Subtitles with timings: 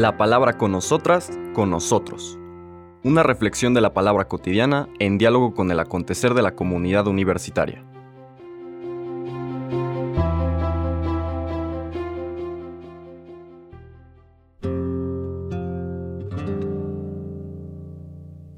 [0.00, 2.38] La palabra con nosotras, con nosotros.
[3.04, 7.84] Una reflexión de la palabra cotidiana en diálogo con el acontecer de la comunidad universitaria.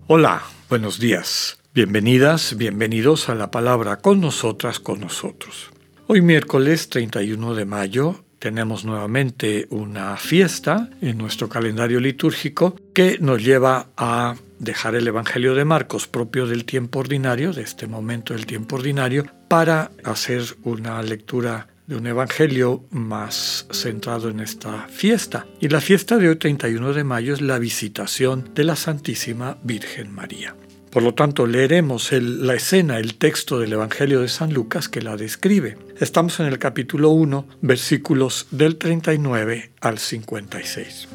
[0.07, 1.59] Hola, buenos días.
[1.75, 5.73] Bienvenidas, bienvenidos a la palabra con nosotras, con nosotros.
[6.07, 13.41] Hoy miércoles 31 de mayo tenemos nuevamente una fiesta en nuestro calendario litúrgico que nos
[13.41, 18.47] lleva a dejar el Evangelio de Marcos propio del tiempo ordinario, de este momento del
[18.47, 25.47] tiempo ordinario, para hacer una lectura de un evangelio más centrado en esta fiesta.
[25.61, 30.13] Y la fiesta de hoy 31 de mayo es la visitación de la Santísima Virgen
[30.13, 30.57] María.
[30.93, 35.17] Por lo tanto, leeremos la escena, el texto del Evangelio de San Lucas que la
[35.17, 35.79] describe.
[35.99, 41.09] Estamos en el capítulo 1, versículos del 39 al 56.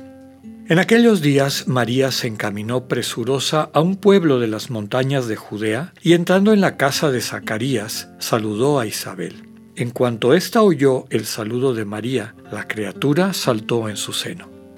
[0.67, 5.93] En aquellos días María se encaminó presurosa a un pueblo de las montañas de Judea
[6.01, 9.43] y entrando en la casa de Zacarías, saludó a Isabel.
[9.75, 14.56] En cuanto ésta oyó el saludo de María, la criatura saltó en su seno.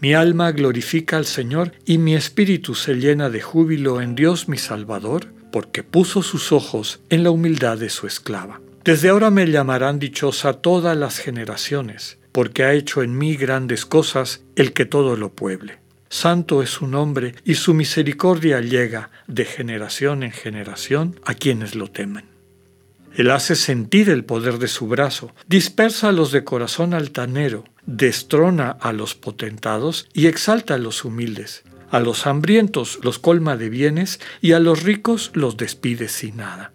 [0.00, 4.56] mi alma glorifica al Señor y mi espíritu se llena de júbilo en Dios mi
[4.56, 8.60] Salvador, porque puso sus ojos en la humildad de su esclava.
[8.82, 14.42] Desde ahora me llamarán dichosa todas las generaciones, porque ha hecho en mí grandes cosas
[14.56, 15.78] el que todo lo pueble.
[16.08, 21.88] Santo es su nombre y su misericordia llega de generación en generación a quienes lo
[21.88, 22.29] temen.
[23.20, 28.70] Él hace sentir el poder de su brazo, dispersa a los de corazón altanero, destrona
[28.70, 31.62] a los potentados y exalta a los humildes.
[31.90, 36.72] A los hambrientos los colma de bienes y a los ricos los despide sin nada.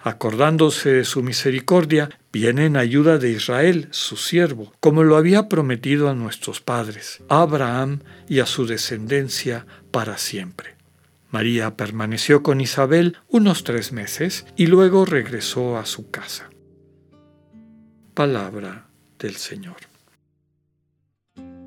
[0.00, 6.08] Acordándose de su misericordia, viene en ayuda de Israel, su siervo, como lo había prometido
[6.08, 8.00] a nuestros padres, Abraham
[8.30, 10.71] y a su descendencia para siempre.
[11.32, 16.50] María permaneció con Isabel unos tres meses y luego regresó a su casa.
[18.14, 18.86] Palabra
[19.18, 19.76] del Señor.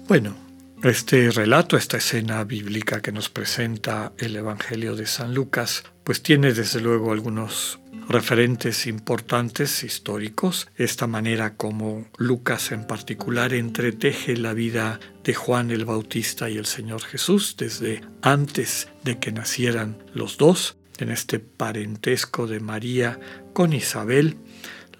[0.07, 0.35] Bueno,
[0.83, 6.53] este relato, esta escena bíblica que nos presenta el Evangelio de San Lucas, pues tiene
[6.53, 14.99] desde luego algunos referentes importantes históricos, esta manera como Lucas en particular entreteje la vida
[15.23, 20.77] de Juan el Bautista y el Señor Jesús desde antes de que nacieran los dos,
[20.99, 23.19] en este parentesco de María
[23.53, 24.37] con Isabel,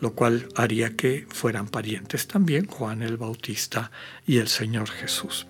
[0.02, 3.92] lo cual haría que fueran parientes también Juan el Bautista
[4.26, 5.48] y el Señor Jesús.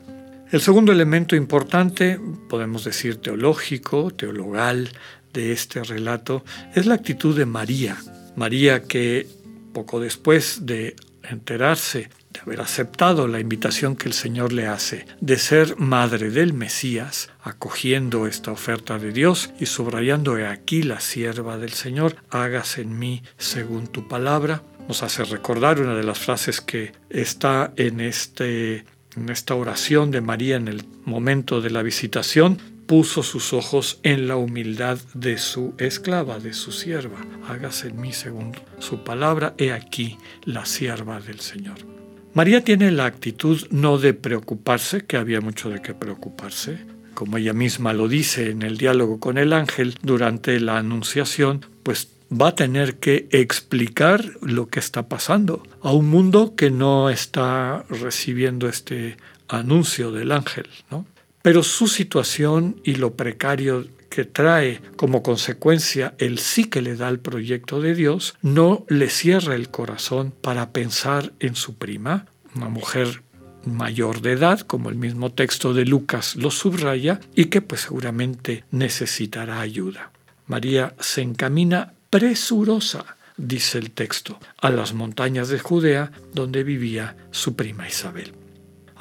[0.51, 4.91] El segundo elemento importante, podemos decir teológico, teologal,
[5.35, 7.97] de este relato es la actitud de María.
[8.35, 9.27] María que
[9.73, 10.95] poco después de
[11.29, 16.53] enterarse, de haber aceptado la invitación que el Señor le hace, de ser madre del
[16.53, 22.97] Mesías, acogiendo esta oferta de Dios y subrayando aquí la sierva del Señor, hágase en
[22.97, 28.85] mí según tu palabra, nos hace recordar una de las frases que está en, este,
[29.15, 34.27] en esta oración de María en el momento de la visitación, puso sus ojos en
[34.27, 37.17] la humildad de su esclava, de su sierva.
[37.47, 41.77] Hágase en mí según su palabra, he aquí la sierva del Señor.
[42.33, 46.79] María tiene la actitud no de preocuparse, que había mucho de qué preocuparse,
[47.13, 52.09] como ella misma lo dice en el diálogo con el ángel durante la anunciación, pues
[52.29, 57.85] va a tener que explicar lo que está pasando a un mundo que no está
[57.89, 59.17] recibiendo este
[59.47, 61.05] anuncio del ángel, ¿no?
[61.45, 67.07] Pero su situación y lo precario que trae como consecuencia el sí que le da
[67.07, 72.25] el proyecto de Dios, no le cierra el corazón para pensar en su prima,
[72.55, 73.21] una mujer
[73.63, 78.63] mayor de edad, como el mismo texto de Lucas lo subraya, y que pues seguramente
[78.71, 80.11] necesitará ayuda.
[80.47, 87.55] María se encamina presurosa, dice el texto, a las montañas de Judea donde vivía su
[87.55, 88.33] prima Isabel.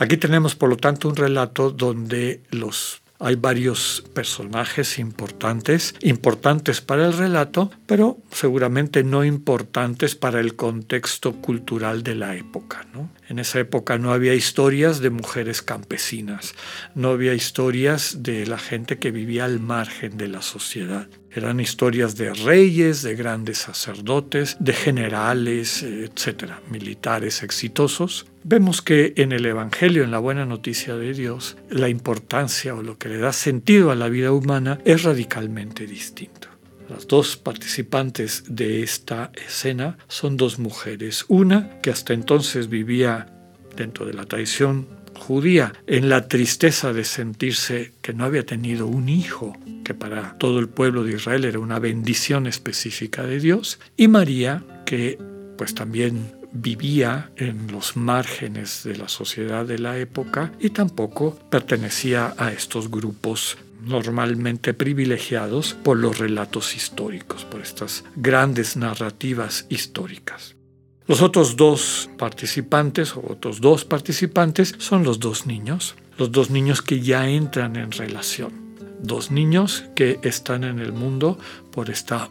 [0.04, 7.06] Aquí tenemos, por lo tanto, un relato donde los Hay varios personajes importantes, importantes para
[7.06, 12.86] el relato, pero seguramente no importantes para el contexto cultural de la época.
[13.28, 16.54] En esa época no había historias de mujeres campesinas,
[16.94, 21.08] no había historias de la gente que vivía al margen de la sociedad.
[21.34, 28.26] Eran historias de reyes, de grandes sacerdotes, de generales, etcétera, militares exitosos.
[28.44, 32.98] Vemos que en el Evangelio, en la buena noticia de Dios, la importancia o lo
[32.98, 36.48] que le da sentido a la vida humana es radicalmente distinto.
[36.88, 41.24] Las dos participantes de esta escena son dos mujeres.
[41.28, 43.26] Una que hasta entonces vivía
[43.74, 49.08] dentro de la tradición judía en la tristeza de sentirse que no había tenido un
[49.08, 54.08] hijo, que para todo el pueblo de Israel era una bendición específica de Dios, y
[54.08, 55.18] María, que
[55.56, 62.34] pues también vivía en los márgenes de la sociedad de la época y tampoco pertenecía
[62.38, 70.56] a estos grupos normalmente privilegiados por los relatos históricos, por estas grandes narrativas históricas.
[71.06, 76.80] Los otros dos participantes, o otros dos participantes, son los dos niños, los dos niños
[76.80, 78.52] que ya entran en relación,
[79.00, 81.38] dos niños que están en el mundo
[81.72, 82.30] por esta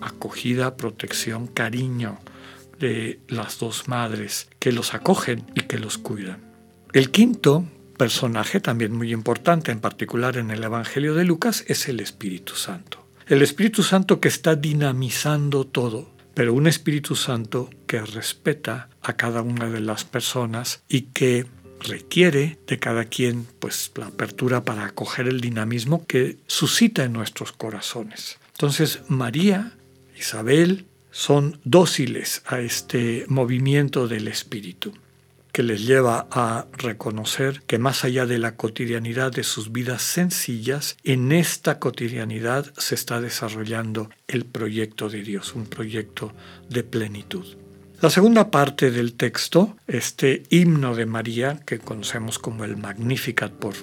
[0.00, 2.20] acogida, protección, cariño
[2.78, 6.38] de las dos madres que los acogen y que los cuidan.
[6.92, 7.64] El quinto
[7.96, 13.04] personaje, también muy importante, en particular en el Evangelio de Lucas, es el Espíritu Santo.
[13.26, 19.42] El Espíritu Santo que está dinamizando todo, pero un Espíritu Santo que respeta a cada
[19.42, 21.46] una de las personas y que
[21.80, 27.52] requiere de cada quien pues la apertura para acoger el dinamismo que suscita en nuestros
[27.52, 28.38] corazones.
[28.52, 29.72] Entonces María,
[30.16, 34.92] Isabel son dóciles a este movimiento del espíritu
[35.52, 40.96] que les lleva a reconocer que más allá de la cotidianidad de sus vidas sencillas,
[41.04, 46.32] en esta cotidianidad se está desarrollando el proyecto de Dios, un proyecto
[46.68, 47.46] de plenitud.
[48.00, 53.74] La segunda parte del texto, este himno de María, que conocemos como el Magnificat por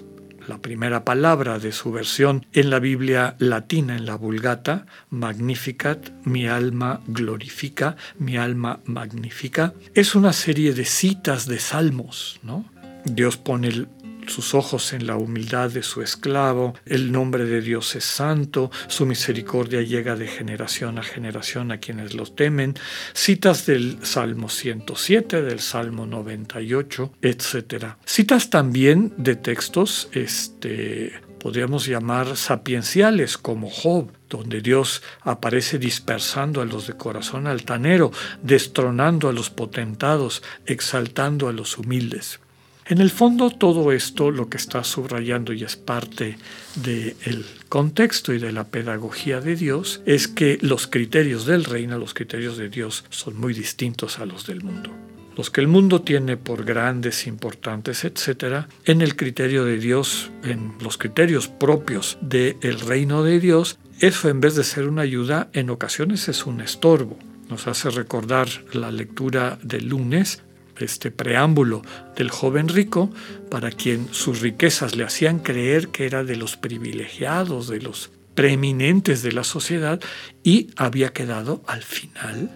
[0.50, 6.48] la primera palabra de su versión en la Biblia latina, en la Vulgata, Magnificat, mi
[6.48, 12.66] alma glorifica, mi alma magnifica, es una serie de citas de salmos, ¿no?
[13.06, 13.88] Dios pone el
[14.30, 19.06] sus ojos en la humildad de su esclavo, el nombre de Dios es santo, su
[19.06, 22.76] misericordia llega de generación a generación a quienes lo temen,
[23.14, 27.96] citas del Salmo 107, del Salmo 98, etc.
[28.06, 36.66] Citas también de textos este, podríamos llamar sapienciales como Job, donde Dios aparece dispersando a
[36.66, 38.12] los de corazón altanero,
[38.44, 42.40] destronando a los potentados, exaltando a los humildes.
[42.89, 46.39] En el fondo todo esto lo que está subrayando y es parte
[46.74, 52.15] del contexto y de la pedagogía de Dios es que los criterios del reino, los
[52.15, 54.89] criterios de Dios son muy distintos a los del mundo.
[55.38, 60.74] Los que el mundo tiene por grandes, importantes, etc., en el criterio de Dios, en
[60.81, 65.69] los criterios propios del reino de Dios, eso en vez de ser una ayuda, en
[65.69, 67.19] ocasiones es un estorbo.
[67.50, 70.41] Nos hace recordar la lectura del lunes
[70.81, 71.81] este preámbulo
[72.16, 73.10] del joven rico,
[73.50, 79.22] para quien sus riquezas le hacían creer que era de los privilegiados, de los preeminentes
[79.22, 80.00] de la sociedad,
[80.44, 82.50] y había quedado al final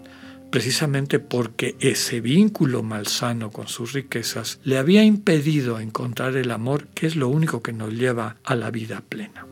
[0.54, 7.08] precisamente porque ese vínculo malsano con sus riquezas le había impedido encontrar el amor, que
[7.08, 9.48] es lo único que nos lleva a la vida plena.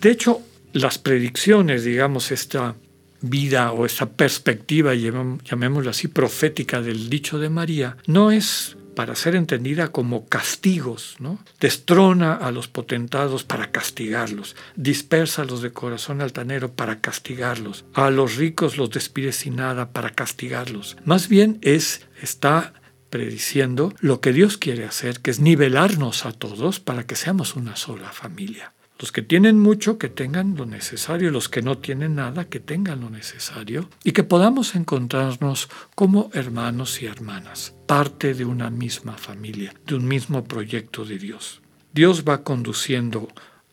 [0.00, 0.40] De hecho,
[0.72, 2.74] las predicciones, digamos, esta
[3.22, 9.34] vida o esa perspectiva, llamémoslo así, profética del dicho de María, no es para ser
[9.34, 11.38] entendida como castigos, ¿no?
[11.60, 18.10] Destrona a los potentados para castigarlos, dispersa a los de corazón altanero para castigarlos, a
[18.10, 20.96] los ricos los despide sin nada para castigarlos.
[21.04, 22.74] Más bien es, está
[23.10, 27.76] prediciendo lo que Dios quiere hacer, que es nivelarnos a todos para que seamos una
[27.76, 28.72] sola familia.
[29.00, 33.00] Los que tienen mucho, que tengan lo necesario, los que no tienen nada, que tengan
[33.00, 39.72] lo necesario, y que podamos encontrarnos como hermanos y hermanas, parte de una misma familia,
[39.86, 41.62] de un mismo proyecto de Dios.
[41.94, 43.28] Dios va conduciendo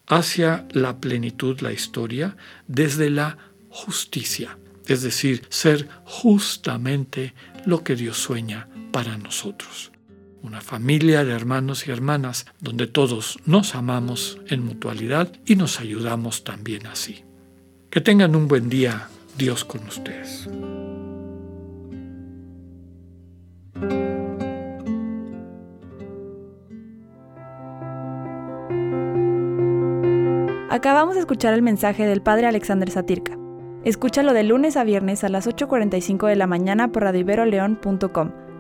[0.08, 3.38] hacia la plenitud la historia desde la
[3.70, 7.34] justicia, es decir, ser justamente
[7.66, 9.92] lo que Dios sueña para nosotros
[10.42, 16.44] una familia de hermanos y hermanas donde todos nos amamos en mutualidad y nos ayudamos
[16.44, 17.24] también así.
[17.90, 20.48] Que tengan un buen día, Dios con ustedes.
[30.70, 33.36] Acabamos de escuchar el mensaje del Padre Alexander Satirka.
[33.84, 38.32] Escúchalo de lunes a viernes a las 8.45 de la mañana por radioiberoleón.com,